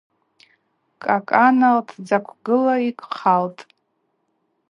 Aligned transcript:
Кӏакӏана 1.03 1.69
лтдзаквгыла 1.77 2.75
йхъалтӏ. 2.87 3.61